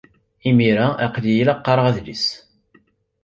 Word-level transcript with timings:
Imir-a, 0.49 0.87
aql-iyi 1.05 1.43
la 1.47 1.55
qqareɣ 1.57 1.85
adlis. 1.89 2.25